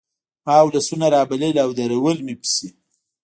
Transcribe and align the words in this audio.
ما 0.45 0.57
ولسونه 0.65 1.05
رابلل 1.15 1.55
او 1.63 1.69
درول 1.79 2.17
مې 2.25 2.35
پسې 2.41 2.67